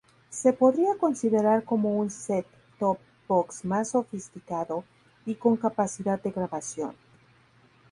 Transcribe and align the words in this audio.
Se 0.31 0.51
podría 0.51 0.97
considerar 0.99 1.63
como 1.63 1.99
un 1.99 2.09
set-top 2.09 2.97
box 3.27 3.63
más 3.63 3.89
sofisticado 3.91 4.83
y 5.27 5.35
con 5.35 5.57
capacidad 5.57 6.19
de 6.19 6.31
grabación. 6.31 6.95